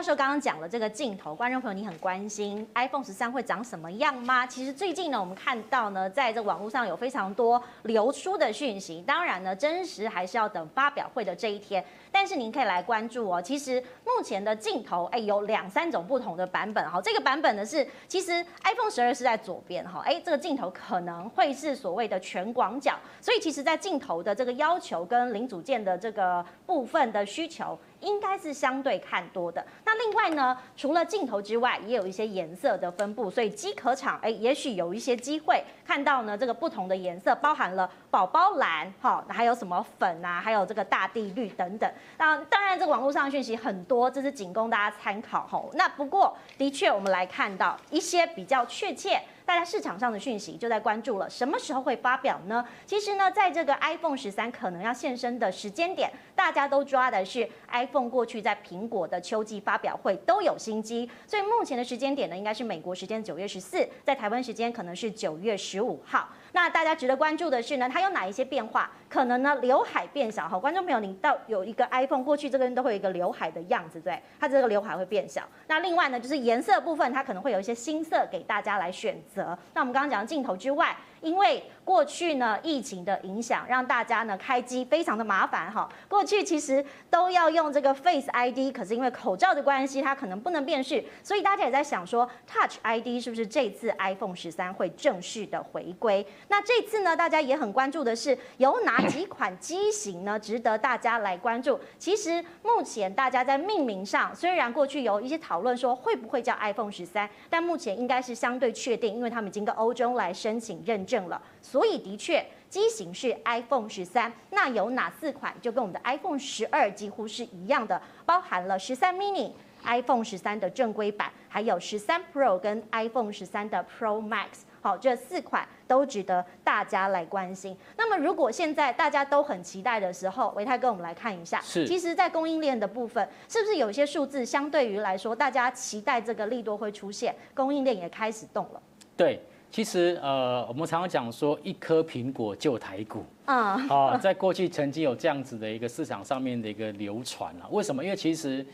[0.00, 4.46] 教授刚刚讲了这个镜头，观众朋友你很关心 iPhone 十三会长什么样吗？
[4.46, 11.84] 其实最近呢，我们看到呢，在这网络上有非常多流出的讯息，当然呢，真实还是要等发表会的这一天。
[12.10, 13.42] 但是您可以来关注哦。
[13.42, 16.98] 其实目前的镜头，哎，有两三种不同的版本哈。
[17.02, 18.32] 这个版本呢是，其实
[18.64, 27.78] iPhone 十二是在左边哈，哎，这个镜头可能会是所谓的全广角，所以其实在镜头的这个要求跟零组件的这个部分的需求。
[28.00, 29.62] 应该是相对看多的。
[29.90, 41.92] 那另外呢，除了镜头之外，也有一些颜色的分布，所以机壳厂哎，也许有一些机会看到呢这个不同的颜色，包含了宝宝蓝，哈，还有什么粉啊，还有这个大地绿等等。
[42.18, 45.60] 那当然，这个网络上的讯息很多，这是仅供大家参考哈。
[45.72, 49.20] 那不过的确，我们来看到一些比较确切。
[49.44, 52.64] 大家市场上的讯息就在关注了，什么时候会发表呢？
[52.86, 66.28] 其实呢，在这个 iPhone 十三可能要现身的时间点，大家都抓的是 iPhone 过去在苹果的秋季发表会都有新机，所以目前的时间点呢，应该是美国时间九月十四，在台湾时间可能是九月十五号。
[66.52, 68.90] 那大家值得关注的是呢，它有哪一些变化？
[69.08, 70.48] 可能呢，刘海变小。
[70.48, 75.42] 好，观众朋友，你到有一个 iPhone 过去这边都会有一个刘海的样子，对，它这个刘海会变小。
[75.66, 79.20] 那另外呢，就是颜色部分，它可能会有一些新色给大家来选。
[79.34, 80.96] 那我们刚刚讲镜头之外。
[81.22, 85.88] 因为过去呢，疫情的影响，让大家呢开机非常的麻烦哈。
[86.08, 96.24] 过去其实都要用这个 Face ID，可是因为口罩的关系，它可能不能辨识，所以大家也在想说，Touch ID 是不是这次 iPhone 十三会正式的回归？
[96.46, 101.80] 那这次呢，大家也很关注的是有哪几款机型呢，值得大家来关注。
[101.98, 111.28] 其实目前大家在命名上，虽然过去有一些讨论说会不会叫 iPhone 十三，但目前应该是相对确定，因为他们已经跟欧洲来申请认证。
[111.30, 119.52] 了，所以的确机型是 iPhone 十三，那有哪四款就跟我们的 iPhone 十二几乎是一样的，包含了十三 mini、
[119.84, 127.76] iPhone 十三的正规版，还有十三 Pro 跟 iPhone 十三的 Pro Max，好，这四款都值得大家来关心。
[127.96, 138.82] 那么如果现在大家都很期待的时候，维泰哥，我们来看一下，是，其实，在供应链的部分，是不是有一些数字相对于来说，大家期待这个利多会出现，供应链也开始动了？
[139.16, 139.42] 对。
[139.70, 147.68] 其实，呃，我们常常讲说，一颗苹果救台股啊，啊，在过去曾经有这样子的一个市场上面的一个流传啊。
[147.70, 148.02] 为什么？
[148.02, 148.66] 因为其实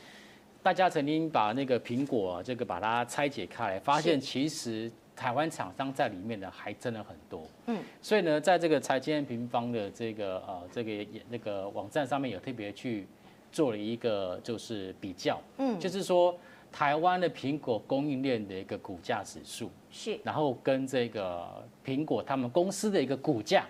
[0.62, 7.42] 大家曾经把那个苹果这个把它拆解开来，发现其实台湾厂商在里面的还真的很多。
[7.66, 13.06] 嗯，所以呢，在这个财经平方的这个呃这个那个网站上面有特别去
[13.52, 16.34] 做了一个就是比较，嗯，就是说。
[16.70, 23.66] 台湾的苹果供应链的一个股价指数是，然后跟这个苹果他们公司的一个股价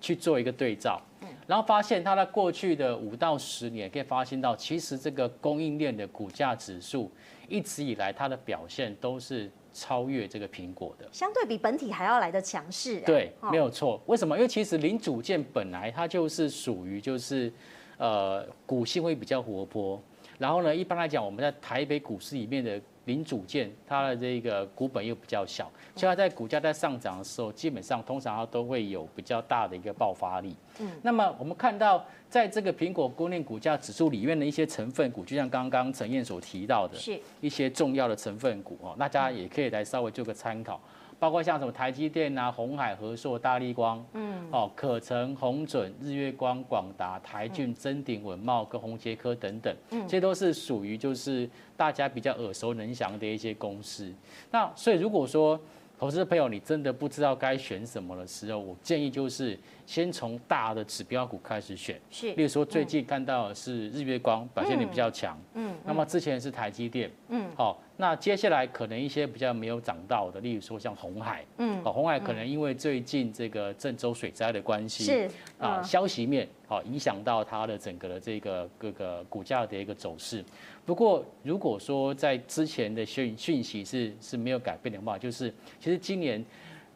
[0.00, 7.10] 去做一个对照，嗯然后发现它在过去的五到十年可以发现到，其实这个供应链的股价指数
[7.48, 13.00] 一直以来它的表现都是超越这个苹果的，相对比本体还要来的强势。
[13.00, 14.00] 对，没有错。
[14.06, 14.36] 为什么？
[14.36, 17.52] 因为其实零组件本来它就是属于就是
[17.98, 20.00] 呃股性会比较活泼。
[20.40, 30.56] 然后呢，一般来讲，我们在台北股市里面的零组件，它的这个股本又比较小，所以它在股价在上涨的时候，基本上通常它都会有比较大的一个爆发力。
[30.78, 40.80] 嗯，那么我们看到，在这个苹果供应链股价指数里面的一些成分股，就像刚刚陈燕所提到的，是一些重要的成分股哦，大家也可以来稍微做个参考。
[41.20, 54.10] 包括像什么台积电啊、红海、和硕、大立光，嗯，哦，可成、红准、日月光、广达、台骏、臻鼎、文茂跟宏杰科等等，嗯，这些都是属于就是大家比较耳熟能详的一些公司。
[54.50, 55.60] 那所以如果说
[55.98, 59.58] 投资朋友你真的不知道该选什么的时候，我建议就是
[59.90, 67.82] 先从大的指标股开始选，是，例如说最近看到的是日月光表现力比较强，嗯，那么之前是台积电，嗯，好。
[67.96, 75.30] 那接下来可能一些比较没有涨到的，例如说像红海，嗯，红海可能因为最近这个郑州水灾的关系，是。
[75.58, 80.42] 啊，消息面好影响到它的整个的这个各个股价的一个走势。
[80.86, 86.42] 不过如果说在之前的讯讯息是是没有改变的话，就是其实今年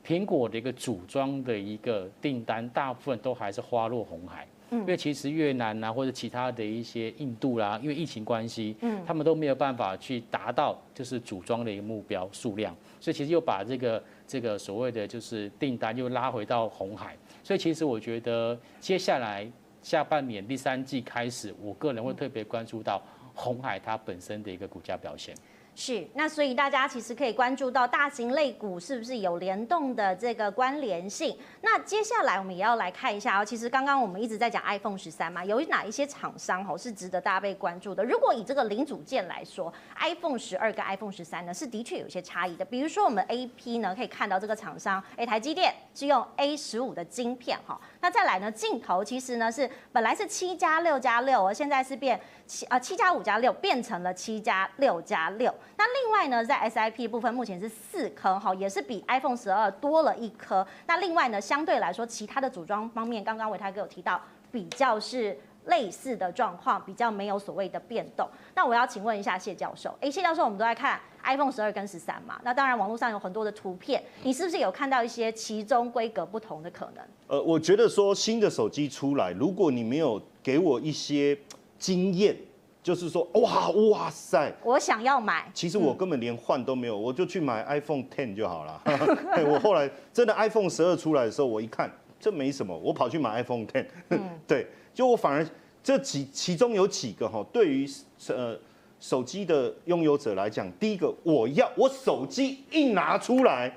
[0.07, 4.47] 苹果的一个组装的一个订单，大部分都还是花落红海。
[4.71, 19.49] 因为其实越南啊，或者其他的一些印度啦，因为疫情关系，嗯，他们都没有办法去达到就是组装的一个目标数量，所以其实又把这个这个所谓的就是订单又拉回到红海，所以其实我觉得接下来
[19.81, 23.01] 下半年第三季开始，我个人会特别关注到
[23.33, 25.37] 红海它本身的一个股价表现。
[25.77, 31.37] 是，那所以大家其实可以关注到大型类股是不是有联动的这个关联性。
[31.63, 38.05] 那接下来我们也要来看一下哦，其实刚刚我们一直在讲 iPhone 十三嘛，有哪一些厂商哦是值得大家被关注的？
[38.05, 42.65] 如果以这个零组件来说，iPhone 十二跟 iPhone 十三呢是的确有些差异的。
[42.65, 47.81] 比如说我们 AP 呢可以看到这个厂商，哎，台积电是用 A 十五的晶片哈。
[48.05, 55.51] 那再来呢，镜头其实呢是本来是七加六加六，而现在是变七啊七加五加六变成了七加六加六。
[55.79, 60.67] 那另外呢，在 SIP 部分目前是四颗哈，也是比 iPhone 十二多了一颗。
[60.87, 64.21] 那另外呢，相对来说，其他的组装方面，刚刚维泰哥有提到，
[64.53, 68.29] 比较是类似的状况，比较没有所谓的变动。
[68.55, 72.41] 那我要请问一下谢教授，哎，谢教授，我们都在看 iPhone 十二跟十三嘛？
[72.45, 77.05] 那当然，网络上有很多的图片，你是不是有看到一些其中规格不同的可能？
[77.29, 81.37] 呃，我觉得说新的手机出来，如果你没有给我一些
[81.79, 82.37] 经验。
[82.85, 84.53] 就是说，哇哇塞！
[84.63, 88.79] 我想要买，其实我根本连换都没有，我就去买 iPhone Ten 就好了。
[89.49, 91.91] 我后来真的 iPhone 十二出来的时候，我一看
[92.21, 93.87] 这没什么，我跑去买 iPhone Ten。
[94.47, 95.47] 对，就我反而
[95.83, 97.87] 这几其中有几个哈，对于
[98.29, 98.57] 呃
[99.01, 103.75] 手机的拥有者来讲，第一个我要我手机一拿出来，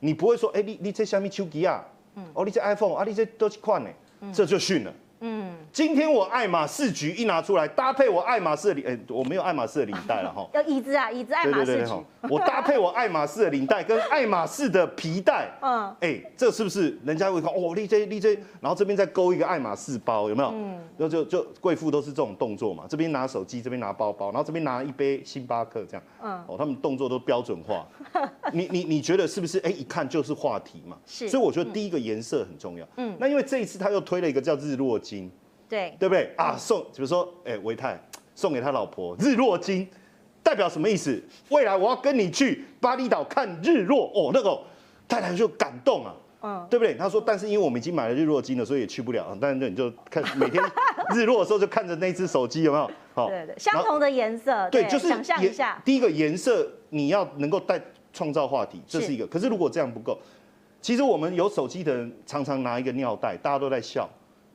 [0.00, 1.82] 你不会说，哎，你你这下面手机啊？
[2.34, 3.90] 哦，你这 iPhone 啊，你这都是款呢？
[4.34, 4.92] 这就逊了。
[5.20, 10.48] 嗯，今天我爱马仕局一拿出来，搭配我爱马仕的领，哎，我没有爱马仕的领带了哈。
[10.54, 11.92] 要椅子啊，椅子爱马仕橘。
[12.28, 17.50] 我搭配我爱马仕的领带跟爱马仕的皮带， 嗯，哎，这是不是人家会看？
[17.52, 20.50] 哦，立 J 立 J，然后这边再勾一个爱马仕包，有没有？
[20.50, 27.86] 嗯，然后就就贵妇都是这种动作嘛，这边拿手机，这边拿包包，然后这边拿一杯星巴克，这样，嗯，哦，他们动作都标准化。
[28.52, 29.58] 你你你觉得是不是？
[29.60, 30.96] 哎，一看就是话题嘛。
[31.06, 31.28] 是。
[31.28, 32.86] 所以我觉得第一个颜色很重要。
[32.96, 33.16] 嗯。
[33.18, 34.90] 那因为这一次他又推了一个叫日落。
[35.00, 35.30] 金，
[35.70, 36.56] 对对不对啊？
[36.58, 37.98] 送，比如说，哎，维泰
[38.34, 39.88] 送给他老婆日落金，
[40.42, 41.22] 代表什么意思？
[41.50, 44.60] 未来我要跟你去巴厘岛看日落哦，那个
[45.08, 46.94] 太太就感动啊，嗯，对不对？
[46.94, 49.36] 他说，但是因为我们已经买了日落金了，所以也去不了。
[49.40, 50.62] 但是你就看每天
[51.14, 52.90] 日落的时候，就看着那只手机有没有？
[53.14, 57.80] 好，对对，相同的颜色，对，就是想象一下，第一个颜色你要能够带
[58.12, 59.26] 创造话题，这是一个。
[59.26, 60.18] 可是如果这样不够，
[60.80, 64.08] 其实我们有手机的人常常拿一个尿袋，大家都在笑。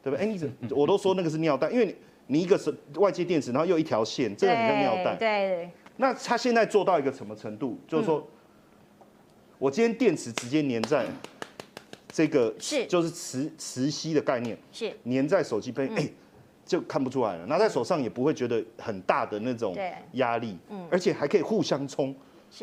[0.06, 0.24] 对不对？
[0.24, 1.96] 哎，你怎我都说那个是尿袋，因为你
[2.28, 5.16] 你一个是外接电池，然后又一条线，这个很像尿袋。
[5.16, 5.72] 对。
[5.98, 7.80] 那他现在做到一个什么程度？
[7.88, 8.24] 就是说，
[9.58, 11.08] 我今天电池直接粘在
[12.08, 16.08] 这个是就是磁磁吸的概念，是粘在手机背，哎，
[16.68, 17.46] 就看不出来了。
[17.48, 19.76] 拿在手上也不会觉得很大的那种
[20.14, 22.16] 压力，嗯，而且还可以互相充。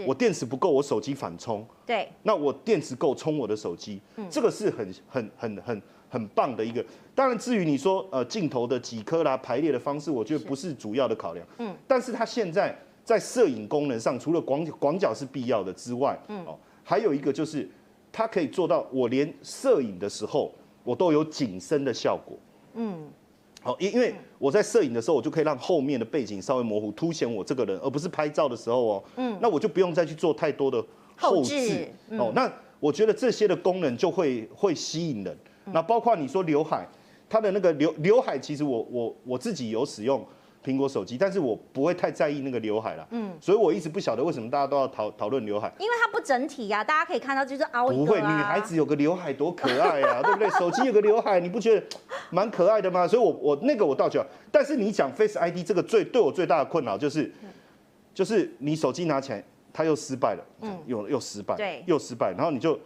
[0.07, 1.67] 我电池不够，我手机反充。
[1.85, 2.09] 对。
[2.23, 4.01] 那我电池够充我的手机，
[4.31, 5.83] 这个是很很很很。
[6.13, 11.45] 很棒的一个，当然至于你说呃镜头的几颗啦排列的方式，我觉得不是主要的考量。
[11.57, 17.67] 嗯，但是它现在在摄影功能上，除了广广角是必要的之外，嗯哦，还有一个就是
[18.13, 20.53] 它可以做到我连摄影的时候
[20.85, 22.37] 我都有景深的效果。
[22.75, 23.09] 嗯，
[23.63, 29.05] 好，因因为我在摄影的时候，我就可以让后面的背景稍微模糊，凸显我这个人，而不是拍照的时候哦。
[29.17, 30.85] 嗯，那我就不用再去做太多的
[31.17, 31.89] 后置。
[32.11, 35.35] 哦，那我觉得这些的功能就会会吸引人。
[35.67, 36.87] 那包括你说刘海，
[37.29, 40.27] 它的那个刘刘海，其实我我我自己有使用
[40.65, 43.07] 苹果手机，但是我不会太在意那个刘海了。
[43.11, 50.49] 嗯，所以我一直不晓得为什么大家都要讨讨论刘海，因为它不整体呀、啊，大家可以看到就是凹一个、啊、不会，女孩子有个刘海多可爱呀、啊， 对不对？
[50.51, 51.87] 手机有个刘海，你不觉得
[52.31, 53.09] 蛮可爱的吗？
[53.09, 57.33] 所以我我那个我倒觉得，但是你讲 Face ID 这个最对我最大的困扰就是，
[58.15, 62.79] 就是你手机拿起来，它又失败了，嗯，又又失败，对，又失败，然后你就。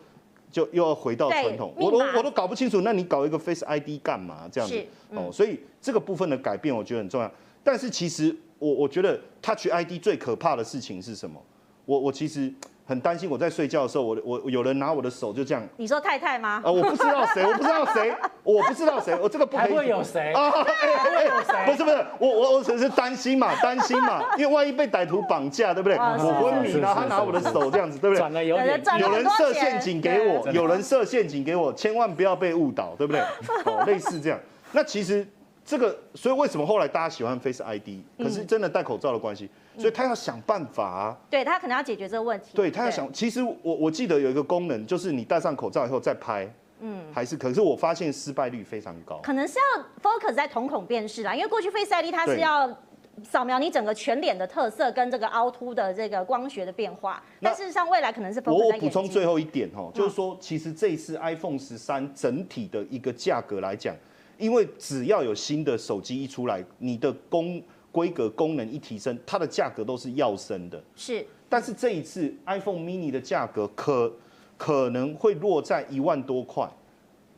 [0.56, 4.86] 就又要回到传统，我都我都搞不清楚，那你搞一个 Face ID 干嘛这样子？
[5.10, 7.30] 哦，所以这个部分的改变我觉得很重要。
[7.62, 11.38] 但是其实我我觉得 Touch ID 最可怕的事情是什么？
[11.84, 12.50] 我我其实
[12.88, 15.62] 很担心，我在睡觉的时候，我我有人拿我的手就这样。
[15.76, 16.62] 你说太太吗？
[16.64, 18.14] 啊，我不知道谁，我不知道谁，
[18.44, 19.76] 我不知道谁，我这个不可以。
[19.76, 20.50] 会有谁啊？
[20.50, 21.66] 会有谁？
[21.66, 25.98] 不是不是，我我我只是担心嘛，担心嘛， 因为万一被歹徒绑架，对不对？
[25.98, 28.46] 我昏迷，然后他拿我的手这样子，对不对？
[28.46, 33.20] 有人设陷阱给我，有人设陷阱给我，千万不要被误导，对不对？
[33.66, 34.38] 哦，类似这样。
[34.72, 35.26] 那其实
[35.66, 37.88] 这个，所以为什么后来大家喜欢 Face ID？
[38.16, 39.50] 可是真的戴口罩的关系。
[39.76, 42.52] 所以他要想办法啊，对他可能要解决这个问题。
[42.54, 49.18] 对他要想，其实我我记得有一个功能，就是你戴上口罩以后再拍，嗯，还是可是我发现失败率非常高。
[49.22, 52.74] 可能是要 focus 在瞳孔辨识啦，因为过去 Face ID 它是要
[53.22, 58.76] 扫描你整个全脸的特色跟这个凹凸的这个光学的变化，但事实上未来可能是 focus 在。
[58.76, 63.94] 我补充最后一点哦，就是说其实这一次 iPhone 十三整体的一个价格来讲，
[64.38, 70.82] 因为只要有新的手机一出来，你的功规格功能一提升，它的价格都是要升的。
[70.94, 74.12] 是，但是这一次 iPhone mini 的价格可
[74.56, 76.68] 可能会落在一万多块，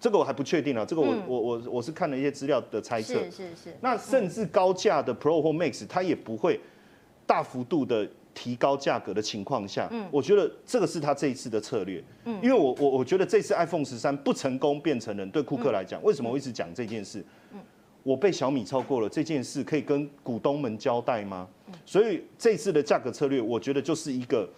[0.01, 0.85] 这个我还不确定啊。
[0.85, 3.15] 这个我、嗯、我我我是看了一些资料的猜测。
[3.25, 3.77] 是是是。
[3.81, 6.61] 那甚至高价的 Pro 或 Max，它也不会
[7.27, 8.09] 大幅度的
[8.39, 12.01] 提高价格的情况下，嗯，我觉得这个是他这一次的策略。
[12.25, 17.25] 嗯，因为我我我觉得这次 iPhone 十三不成功变成人，对库克来讲，为什么我一直讲这件事？
[17.53, 17.59] 嗯，
[18.05, 21.49] 我被小米超过了这件事，可以跟股东们交代吗？
[21.85, 24.49] 所以这次的价格策略，我觉得就是一个。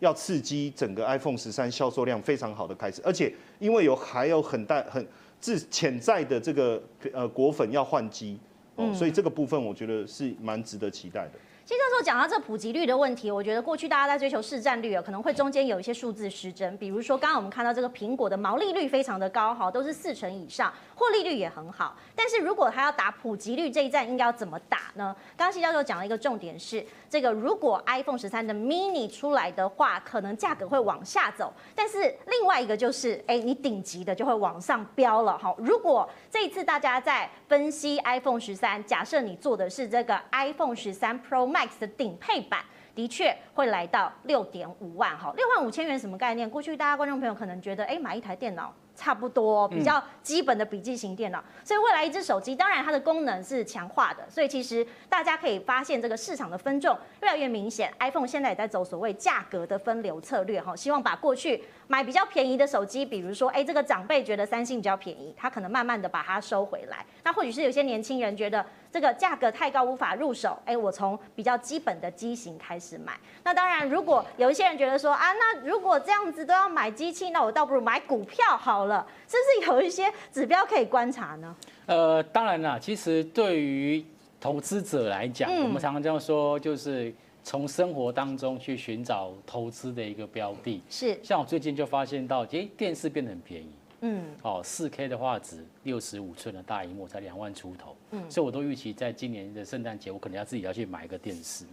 [0.00, 5.04] 要刺激整个 iPhone 十三销售量非常好的开始，而且因为有还有很大很
[5.40, 6.80] 自潜在的这个
[7.12, 8.38] 呃果粉要换机
[8.76, 11.32] 哦，所以这个部分我觉得是蛮值得期待的。
[11.68, 16.74] 其实教授讲到这普及率的问题，我觉得过去大家在追求市占率啊，可能会中间有一些数字失真。
[16.78, 21.94] 比如说，刚刚我们看到这个苹果的毛利率非常的高，哈，都是四成以上，获利率也很好。
[22.16, 25.14] 但是如果他要打普及率这一战，应该要怎么打呢？
[25.36, 31.52] 刚刚谢教授讲了一个重点是，这个如果 iPhone 十三的 mini 出来的话，可能价格会往下走。
[31.74, 31.98] 但是
[32.28, 35.54] 另外一个就是，哎，你顶级的就会往上飙了，哈。
[35.58, 41.57] 如果这一次大家在分析 iPhone 十三，假设你做的是这个 iPhone 十三 Pro Max。
[41.58, 46.48] Max 的顶配版的确会来到六点五万哈，六万五千元什么概念？
[46.48, 48.72] 过去大家观众朋友可能觉得，哎，买一台电脑。
[48.98, 57.94] 差不多比较基本的笔记型电脑，所以未来一只手机，当然它的功能是强化的，所以其实大家可以发现这个市场的分众越来越明显。
[58.00, 67.04] iPhone 现在也在走所谓价格的分流策略哈，希望把过去买比较便宜的手机，比如说哎这个长辈觉得三星比较便宜，他可能慢慢的把它收回来。
[67.22, 73.12] 那或许是有些年轻人觉得这个价格太高无法入手，哎我从比较基本的机型开始买。
[73.44, 78.88] 那当然如果有一些人觉得说啊，那如果这样子都要买机器，那我倒不如买股票好了。
[78.88, 81.54] 了，是不是有一些指标可以观察呢？
[81.84, 84.02] 呃，当然啦，其实对于
[84.40, 87.14] 投资者来讲，嗯、我们常常这样说，就是
[87.48, 90.82] 从生活当中去寻找投资的一个标的。
[90.90, 93.70] 是，像我最近就发现到，诶，电视变得很便宜。
[94.02, 97.96] 嗯，哦，四 K 的画质，六十五寸的大荧幕才两万出头。
[98.10, 101.64] 嗯，所以我都预期在今年的圣诞节，我可能要自己要去买一个电视。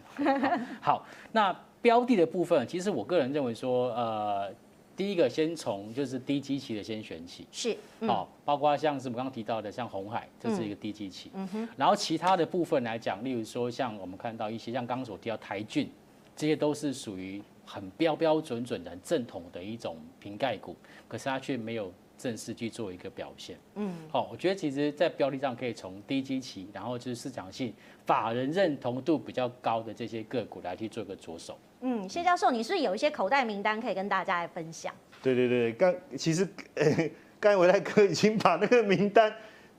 [0.80, 4.50] 好，好，那标的的部分，其实我个人认为说，呃。
[4.96, 15.90] 第一个先从就是低基期的先选起，是，嗯、哦，包括像是我们刚刚提到的，像红海，这是一个低基期，嗯哼，然后其他的部分来讲，例如说像我们看到一些像刚刚所提到台骏，
[16.36, 20.76] 这些都是属于很标标准准的、很正统的一种瓶盖股，
[21.08, 21.92] 可是它却没有。
[22.18, 27.74] 正式去做一个表现，嗯，好，我觉得其实，在标的上可以从低基期，然后就是市场性、
[28.06, 31.58] 法人认同度比较高的这些个股来去做一个着手。
[31.82, 34.94] 嗯，谢教授，你是是有一些口袋名单可以跟大家来分享？
[35.22, 39.34] 对对对，刚其实，欸、刚才维泰哥已经把那个名单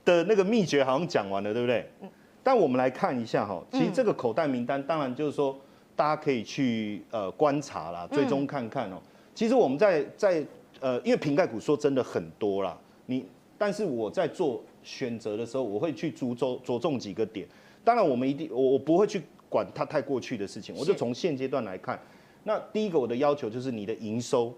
[0.05, 1.89] 的那个秘诀好像讲完了，对不对？
[2.01, 2.09] 嗯。
[2.43, 5.59] 但我们来看一下哈，其实这个口袋名单，当然就是说
[5.95, 9.03] 大家可以去呃观察啦，追踪看看哦、喔。
[9.33, 10.45] 其实我们在在。
[10.79, 13.25] 呃，因为瓶盖股说真的很多啦，你
[13.57, 17.47] 但是我在做选择的时候，我会去着重着重几个点。
[17.83, 21.99] 当然，我们一定我我不会去管它太过去的事情，我就从现阶段来看。
[22.43, 24.53] 那第一个我的要求就是你的营收，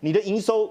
[0.00, 0.70] 你的营收，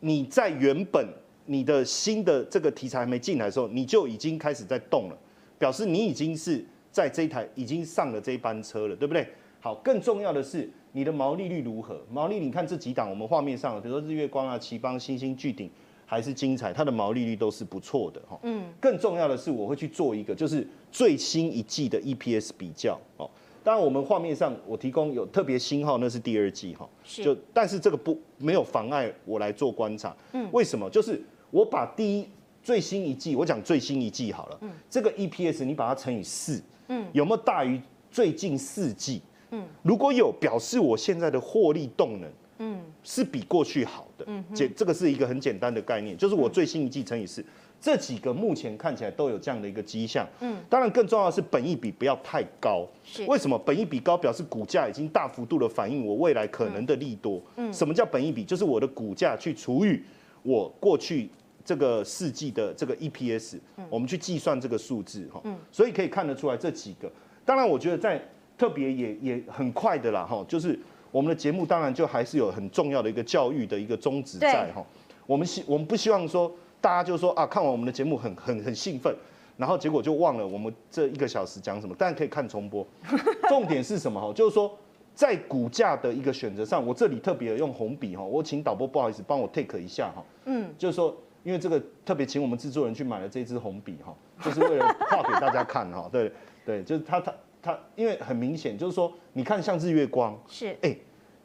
[0.00, 1.06] 你在原本
[1.46, 5.18] 你的新的这个题材还没进来的时候，你就已经开始在动了，
[5.58, 9.26] 表示你已经是在这一台已经上了这一班车了，对不对？
[9.60, 10.70] 好，更重要的是。
[10.92, 12.00] 你的毛利率如何？
[12.10, 15.70] 毛利，你看这几档，我们画面上，比如说日月光啊、奇邦、星星、巨鼎，
[16.06, 18.38] 还是精彩，它的毛利率都是不错的哈。
[18.42, 18.64] 嗯。
[18.80, 23.28] 更重要的是，我会去做一个，就是最新一季的 EPS 比较哦。
[23.62, 26.88] 当然，我们画面上我提供有特别星号，那是第二季哈。
[27.04, 27.22] 是。
[27.22, 30.16] 就但是这个不没有妨碍我来做观察。
[30.32, 30.48] 嗯。
[30.52, 30.88] 为什么？
[30.88, 32.26] 就是我把第一
[32.62, 34.58] 最新一季，我讲最新一季好了。
[34.62, 34.70] 嗯。
[34.88, 36.62] 这个 EPS 你把它乘以四。
[36.88, 37.06] 嗯。
[37.12, 37.78] 有没有大于
[38.10, 39.20] 最近四季？
[39.50, 47.44] 嗯，如果有表示我现在的获利动能，嗯，是比过去好的，嗯，这这个是一个很简单的概念，就是我最新一季乘以四，
[47.80, 53.24] 这几个目前看起来都有这样的一个迹象，嗯，当然更重要的是本益比不要太高，是。
[53.26, 53.56] 为什么？
[53.56, 58.42] 本益比高表示股价已经大幅度的反映我未来可能的利多，嗯，什么叫本益比？
[58.44, 60.00] 就是我的股价去除以
[60.42, 61.30] 我过去
[61.64, 67.08] 这个四季的这个 EPS，我们去计算这个数字哈，嗯，所以可以看得出来这几个，
[67.44, 68.20] 当然我觉得在。
[68.58, 70.76] 特别也也很快的啦，哈，就是
[71.12, 74.84] 我们的节目当然就还是有很重要的一个教育的一个宗旨在哈。
[75.26, 79.14] 我们希我们不希望说大家就说啊，看完我们的节目很很很兴奋，
[79.56, 81.94] 然后结果就忘了我们这一个小时讲什么。
[81.96, 82.84] 但可以看重播，
[83.48, 84.32] 重点是什么哈？
[84.34, 84.76] 就是说
[85.14, 90.24] 在股价的一个选择上，我这里特别用红笔哈，我请导播不好意思帮我 take 一下哈。
[90.46, 94.12] 嗯，就是说因为这个特别请我们制作人去买了这支红笔哈，
[94.42, 96.08] 就是为了画给大家看哈。
[96.10, 96.32] 对。
[96.66, 100.96] 对，就是它它它，因为很明显就是说，你看像日月光是，哎，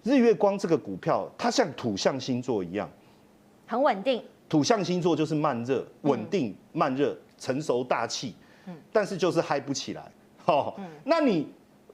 [0.04, 2.90] 日月光这个股票，它像土象星座一样，
[3.66, 4.24] 很稳定。
[4.50, 8.36] 土象星座就是慢热、稳定、慢热、成熟大气，
[8.68, 10.12] 嗯，但是就是嗨不起来，
[10.46, 11.48] 哦，那你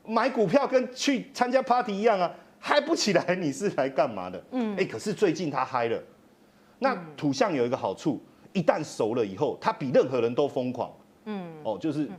[0.05, 4.43] 买股票跟去参加 party 一样啊，嗨不起来，你是来干嘛的？
[4.51, 6.03] 嗯，哎，可是最近它嗨了，
[6.79, 8.21] 那土象有一个好处，
[8.51, 10.91] 一旦熟了以后，它比任何人都疯狂，
[11.25, 12.09] 嗯，哦，就是，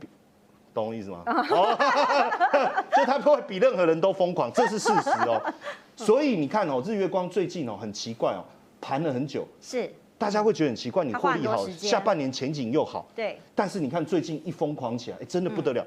[0.73, 1.23] 懂我意思吗？
[1.25, 1.77] 哦，
[2.95, 5.41] 就它会比任何人都疯狂，这是事实哦。
[5.95, 8.43] 所以你看哦，日月光最近哦很奇怪哦，
[8.79, 9.91] 盘了很久，是。
[10.17, 13.39] 大家会觉得很奇怪，你获利好，下半年前景又好，对。
[13.55, 15.83] 但是你看最近一疯狂起来，哎，真的不得了。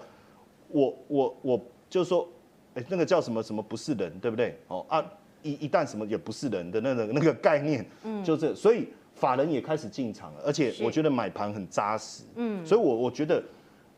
[0.68, 2.28] 我我我就是说，
[2.74, 4.58] 哎，那个叫什么什么不是人，对不对？
[4.66, 5.04] 哦啊，
[5.42, 12.66] 一一旦什么也不是人的那个 那个概念，嗯，就这，所以法人也开始进场了，而且我觉得买盘很扎实，嗯。
[12.66, 13.40] 所以我我觉得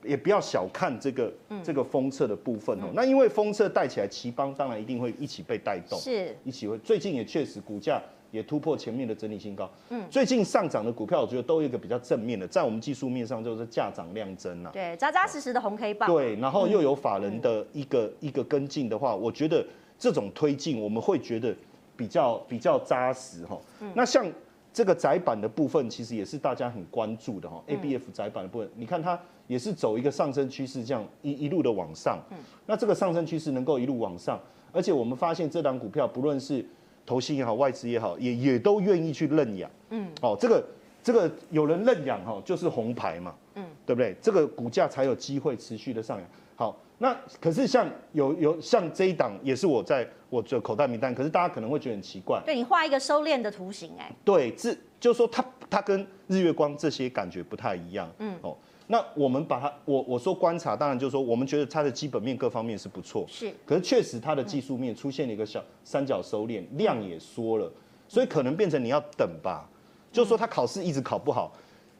[0.07, 1.33] 也不要小看这个
[1.63, 2.87] 这个封测的部分哦。
[2.95, 6.79] 那因为封测带起来，奇邦当然一定会一起被带动，是，一起会。
[6.79, 8.01] 最近也确实股价。
[8.33, 9.71] 也突破前面的整理新高。
[9.89, 14.71] 嗯，最近上涨的股票，我觉得都有一个比较正面的，在我们技术面上就是价涨量增啊。
[14.73, 16.13] 对，扎扎实实的红 K 棒。
[16.13, 19.65] 对，然后又有法人的一个一个跟进的话，我觉得
[19.97, 21.55] 这种推进我们会觉得
[21.97, 23.57] 比较比较扎实哈。
[23.95, 24.27] 那像
[24.77, 27.65] 这个窄板的部分，其实也是大家很关注的哈。
[27.67, 32.19] ABF 窄板的部分，你看它也是走一个上升趋势，这样一一路的往上。
[32.31, 34.39] 嗯，那这个上升趋势能够一路往上，
[34.73, 36.63] 而且我们发现这档股票不论是
[37.07, 39.71] 投信也好，外资也好，也也都愿意去认养。
[39.89, 40.63] 嗯，哦，这个
[41.03, 43.35] 这个有人认养哈，就是红牌嘛。
[43.55, 44.15] 嗯，对不对？
[44.21, 46.29] 这个股价才有机会持续的上扬。
[46.57, 52.43] 好，那可是像有有像这一档也是我在我的口袋名单，可是大家可能会觉得很奇怪。
[52.45, 54.11] 对，你画一个收敛的图形，哎。
[54.25, 58.11] 对，这就是说它它跟日月光这些感觉不太一样。
[58.19, 58.57] 嗯，哦。
[58.89, 63.53] 那我们把它，我我说观察，当然就是说，我们觉得它的基本面各方面是不错，是。
[63.67, 67.69] 可是确实它的技术面出现了一个小三角收敛，量也缩了，
[68.07, 69.69] 所以可能变成你要等吧。
[70.13, 71.53] 就是说它考试一直考不好，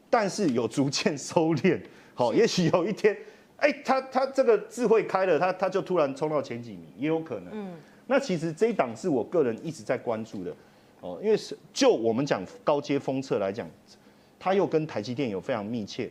[0.09, 1.77] 但是有逐渐收敛，
[2.15, 3.15] 好，也许有一天，
[3.57, 7.49] 哎，他他这个智慧开了，他他就突然冲到前几名，也有可能。
[7.51, 7.73] 嗯。
[8.07, 10.55] 那其实这一档是我个人一直在关注的，
[11.01, 13.69] 哦，因为是就我们讲高阶封测来讲，
[14.39, 16.09] 它又跟台积电有非常密切。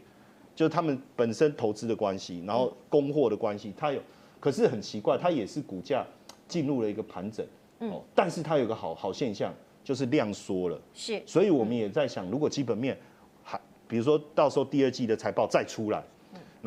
[0.55, 4.01] 就是他们本身投资的关系，然后供货的关系，它有，
[4.41, 6.03] 可是很奇怪，它也是股价
[6.49, 7.47] 进入了一个盘整，
[7.81, 9.53] 哦，但是它有个好好现象，
[9.85, 12.99] 就是量缩了，是，所以我们也在想，如果基本面
[13.45, 16.03] 还，比如说到时候第二季的财报再出来，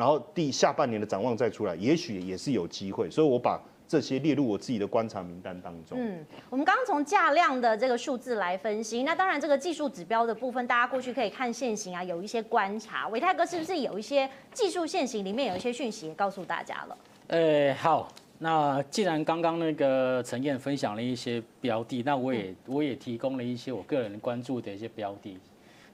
[0.00, 3.60] 然后第下半年的展望再出来，也许也是有机会，所以我把。
[3.90, 5.98] 这些列入我自己的观察名单当中。
[6.00, 13.08] 嗯，我们刚刚从价量的这个数字来分析，那当然这个技术指标的部分，大家过去可以看线型啊，有一些观察。
[13.08, 16.96] 伟泰哥是不是有一些技术线型里面有一些讯息也告诉大家了？
[17.26, 18.08] 呃，好，
[18.38, 25.36] 那既然刚刚那个陈燕分享了一些标的，那我也我也提供了一些我个人关注的一些标的。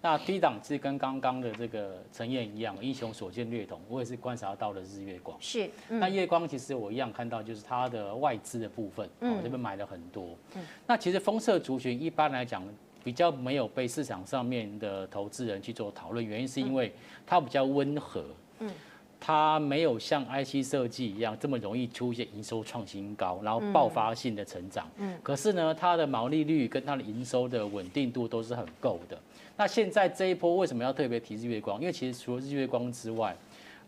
[0.03, 3.81] 那低档次跟刚刚的这个陈燕一样，英雄所见略同。
[3.89, 5.37] 我也是观察到了日月光。
[5.41, 10.37] 是，嗯、那月光其实我一样看到，就是它的外资的部分，我这边买了很多。
[10.55, 12.63] 嗯，那其实风色族群一般来讲
[13.03, 16.93] 比较没有被市场上面的投资人去做讨论，原因是因为
[17.27, 18.25] 它比较温和。
[18.61, 18.71] 嗯，
[19.19, 24.89] 它没有像 IC 设计一样这么容易出现营收创新高，然后爆发性的成长。
[24.97, 29.19] 嗯，可是呢，它的毛利率跟它的营收的稳定度都是很够的。
[29.57, 31.81] 那现在这一波为什么要特别提日月光？
[31.81, 33.35] 因为其实除了日月光之外，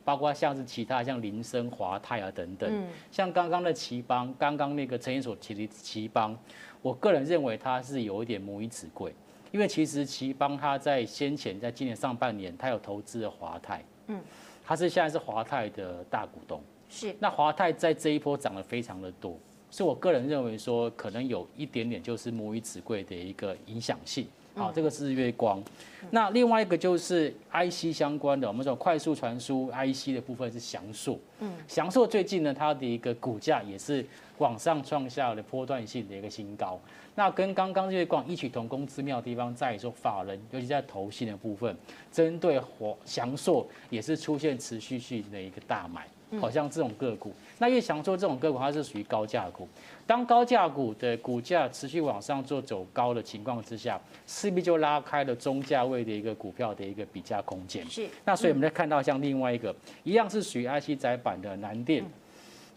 [0.03, 6.35] 包括像是其他像林森、华泰啊等等，像刚刚的奇邦，刚刚那个陈彦所提的奇邦，
[6.81, 9.13] 我个人认为它是有一点母以子贵，
[9.53, 14.19] 因为其实奇邦它在先前在今年上半年，它有投资了华泰，嗯，
[14.69, 17.17] 它是现在是华泰的大股东，是。
[17.19, 19.35] 那华泰在这一波涨得非常的多，
[19.71, 24.27] 所以我个人认为说，可能有一点点就是母以子贵的一个影响性。
[24.55, 25.63] 好，这个是日月光。
[26.11, 31.19] 那另外一个就是 IC 相关的，我们说快速传输 IC 的部分是翔硕。
[31.41, 34.05] 嗯，翔硕最近呢，它的一个股价也是
[34.39, 36.81] 往上创下了波段性的一个新高。
[37.15, 41.77] 那跟刚刚日月光异曲同工之妙的地方在于说，法人尤其在投信的部分，
[42.11, 46.07] 针对火祥硕也是出现持续性的一个大买。
[46.39, 49.67] 好像这种个股，那越想说这种个股，它是属于高价股。
[50.07, 57.83] 当高价股的股价持续往上做走高的情况之下，势必就拉开了中价位的一个股票的一个比价空间。
[57.89, 58.07] 是。
[58.27, 59.75] 那所以我们再看到像另外一个，
[60.05, 62.05] 一样是属于 IC 窄板的南电，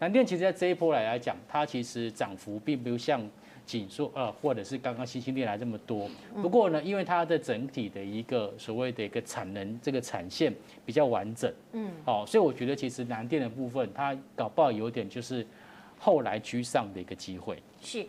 [0.02, 3.22] 南电其实在这一波来来讲，它其实涨幅并不像
[3.68, 6.10] 紧缩呃，或者是刚刚新兴电来这么多。
[6.42, 10.52] 不过呢，因为它的整体的一个所谓的一个产能这个产线
[10.88, 15.46] 比较完整，嗯，哦，所以我觉得其实南电的部分它搞不好有点就是
[16.00, 17.62] 后来居上的一个机会。
[17.80, 18.04] 是。